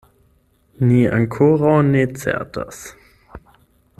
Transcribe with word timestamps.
Ni 0.91 1.01
ankoraŭ 1.17 1.75
ne 1.91 2.03
certas. 2.23 2.83